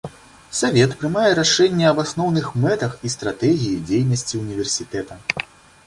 [0.59, 5.25] Савет прымае рашэнне аб асноўных мэтах і стратэгіі дзейнасці універсітэта.